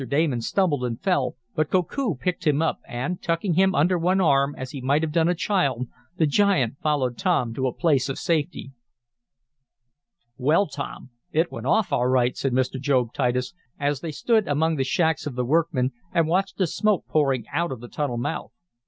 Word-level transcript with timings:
Damon 0.09 0.41
stumbled 0.41 0.83
and 0.83 0.99
fell, 0.99 1.35
but 1.53 1.69
Koku 1.69 2.15
picked 2.15 2.47
him 2.47 2.59
up 2.59 2.79
and, 2.87 3.21
tucking 3.21 3.53
him 3.53 3.75
under 3.75 3.99
one 3.99 4.19
arm, 4.19 4.55
as 4.57 4.71
he 4.71 4.81
might 4.81 5.03
have 5.03 5.11
done 5.11 5.29
a 5.29 5.35
child, 5.35 5.85
the 6.17 6.25
giant 6.25 6.79
followed 6.81 7.19
Tom 7.19 7.53
to 7.53 7.67
a 7.67 7.71
place 7.71 8.09
of 8.09 8.17
safety. 8.17 8.71
"Well, 10.37 10.65
Tom, 10.65 11.11
it 11.31 11.51
went 11.51 11.67
off 11.67 11.93
all 11.93 12.07
right," 12.07 12.35
said 12.35 12.51
Mr. 12.51 12.81
Job 12.81 13.13
Titus, 13.13 13.53
as 13.79 13.99
they 13.99 14.11
stood 14.11 14.47
among 14.47 14.77
the 14.77 14.83
shacks 14.83 15.27
of 15.27 15.35
the 15.35 15.45
workmen 15.45 15.91
and 16.11 16.27
watched 16.27 16.57
the 16.57 16.65
smoke 16.65 17.05
pouring 17.07 17.45
out 17.53 17.71
of 17.71 17.79
the 17.79 17.87
tunnel 17.87 18.17
mouth. 18.17 18.51